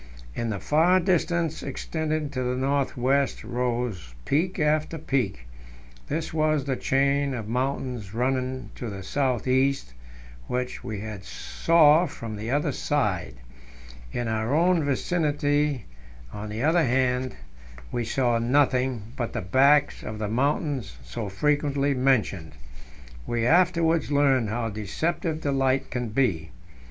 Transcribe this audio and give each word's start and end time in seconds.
In 0.33 0.49
the 0.49 0.59
far 0.59 0.99
distance, 0.99 1.61
extending 1.61 2.31
to 2.31 2.41
the 2.41 2.55
north 2.55 2.97
west, 2.97 3.43
rose 3.43 4.15
peak 4.25 4.57
after 4.57 4.97
peak; 4.97 5.45
this 6.07 6.33
was 6.33 6.65
the 6.65 6.75
chain 6.75 7.35
of 7.35 7.47
mountains 7.47 8.11
running 8.11 8.71
to 8.77 8.89
the 8.89 9.03
south 9.03 9.47
east, 9.47 9.93
which 10.47 10.83
we 10.83 10.97
now 11.01 11.19
saw 11.21 12.07
from 12.07 12.35
the 12.35 12.49
other 12.49 12.71
side. 12.71 13.35
In 14.11 14.27
our 14.27 14.55
own 14.55 14.83
vicinity, 14.83 15.85
on 16.33 16.49
the 16.49 16.63
other 16.63 16.81
band, 16.83 17.35
we 17.91 18.03
saw 18.03 18.39
nothing 18.39 19.13
but 19.15 19.33
the 19.33 19.41
backs 19.41 20.01
of 20.01 20.17
the 20.17 20.27
mountains 20.27 20.97
so 21.03 21.29
frequently 21.29 21.93
mentioned. 21.93 22.53
We 23.27 23.45
afterwards 23.45 24.11
learned 24.11 24.49
how 24.49 24.69
deceptive 24.69 25.41
the 25.41 25.51
light 25.51 25.91
can 25.91 26.09
be. 26.09 26.49